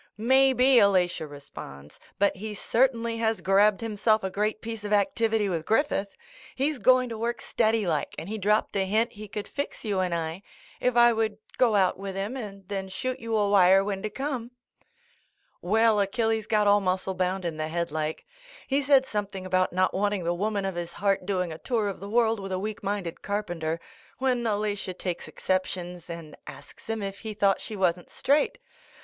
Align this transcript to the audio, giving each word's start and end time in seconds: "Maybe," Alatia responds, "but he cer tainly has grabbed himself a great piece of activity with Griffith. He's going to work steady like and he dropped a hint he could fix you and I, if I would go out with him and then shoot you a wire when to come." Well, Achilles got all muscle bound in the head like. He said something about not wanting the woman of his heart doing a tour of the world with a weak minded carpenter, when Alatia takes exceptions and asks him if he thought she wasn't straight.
"Maybe," 0.17 0.77
Alatia 0.79 1.27
responds, 1.29 1.99
"but 2.17 2.35
he 2.37 2.55
cer 2.55 2.87
tainly 2.87 3.19
has 3.19 3.39
grabbed 3.39 3.81
himself 3.81 4.23
a 4.23 4.31
great 4.31 4.59
piece 4.59 4.83
of 4.83 4.91
activity 4.91 5.47
with 5.47 5.63
Griffith. 5.63 6.07
He's 6.55 6.79
going 6.79 7.07
to 7.09 7.19
work 7.19 7.39
steady 7.39 7.85
like 7.85 8.15
and 8.17 8.27
he 8.27 8.39
dropped 8.39 8.75
a 8.75 8.85
hint 8.85 9.11
he 9.11 9.27
could 9.27 9.47
fix 9.47 9.85
you 9.85 9.99
and 9.99 10.11
I, 10.11 10.41
if 10.79 10.97
I 10.97 11.13
would 11.13 11.37
go 11.59 11.75
out 11.75 11.99
with 11.99 12.15
him 12.15 12.35
and 12.35 12.67
then 12.67 12.89
shoot 12.89 13.19
you 13.19 13.35
a 13.37 13.47
wire 13.47 13.83
when 13.83 14.01
to 14.01 14.09
come." 14.09 14.49
Well, 15.61 15.99
Achilles 15.99 16.47
got 16.47 16.65
all 16.65 16.81
muscle 16.81 17.13
bound 17.13 17.45
in 17.45 17.57
the 17.57 17.67
head 17.67 17.91
like. 17.91 18.25
He 18.67 18.81
said 18.81 19.05
something 19.05 19.45
about 19.45 19.71
not 19.71 19.93
wanting 19.93 20.23
the 20.23 20.33
woman 20.33 20.65
of 20.65 20.73
his 20.73 20.93
heart 20.93 21.27
doing 21.27 21.51
a 21.51 21.59
tour 21.59 21.87
of 21.87 21.99
the 21.99 22.09
world 22.09 22.39
with 22.39 22.51
a 22.51 22.57
weak 22.57 22.81
minded 22.81 23.21
carpenter, 23.21 23.79
when 24.17 24.43
Alatia 24.47 24.95
takes 24.97 25.27
exceptions 25.27 26.09
and 26.09 26.35
asks 26.47 26.87
him 26.89 27.03
if 27.03 27.19
he 27.19 27.35
thought 27.35 27.61
she 27.61 27.75
wasn't 27.75 28.09
straight. 28.09 28.57